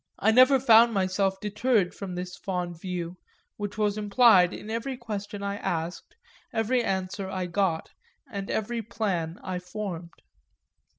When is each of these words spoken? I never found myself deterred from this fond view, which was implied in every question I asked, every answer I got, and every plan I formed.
I 0.17 0.31
never 0.31 0.59
found 0.59 0.95
myself 0.95 1.39
deterred 1.39 1.93
from 1.93 2.15
this 2.15 2.35
fond 2.35 2.81
view, 2.81 3.17
which 3.57 3.77
was 3.77 3.99
implied 3.99 4.51
in 4.51 4.71
every 4.71 4.97
question 4.97 5.43
I 5.43 5.57
asked, 5.57 6.15
every 6.51 6.83
answer 6.83 7.29
I 7.29 7.45
got, 7.45 7.91
and 8.27 8.49
every 8.49 8.81
plan 8.81 9.37
I 9.43 9.59
formed. 9.59 10.13